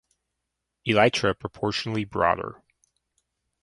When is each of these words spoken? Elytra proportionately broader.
Elytra 0.87 1.37
proportionately 1.37 2.05
broader. 2.05 2.63